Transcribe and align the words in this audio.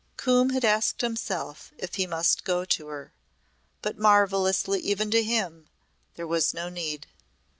Coombe 0.17 0.49
had 0.49 0.65
asked 0.65 1.01
himself 1.01 1.71
if 1.77 1.93
he 1.93 2.07
must 2.07 2.43
go 2.43 2.65
to 2.65 2.87
her. 2.87 3.13
But, 3.83 3.99
marvellously 3.99 4.79
even 4.79 5.11
to 5.11 5.21
him, 5.21 5.69
there 6.15 6.25
was 6.25 6.55
no 6.55 6.69
need. 6.69 7.05